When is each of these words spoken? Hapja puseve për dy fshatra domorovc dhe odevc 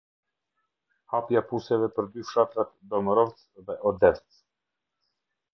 Hapja 1.13 1.43
puseve 1.51 1.89
për 1.97 2.09
dy 2.15 2.25
fshatra 2.29 2.65
domorovc 2.95 3.47
dhe 3.69 3.79
odevc 3.93 4.45